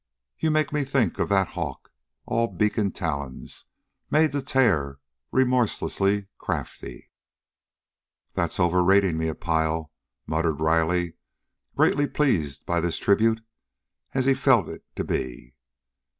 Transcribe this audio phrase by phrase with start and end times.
[0.39, 1.91] You make me think of that hawk.
[2.25, 3.65] All beak and talons,
[4.09, 4.97] made to tear,
[5.31, 7.11] remorseless, crafty."
[8.33, 9.91] "That's overrating me a pile,"
[10.25, 11.17] muttered Riley,
[11.75, 13.41] greatly pleased by this tribute,
[14.15, 15.53] as he felt it to be.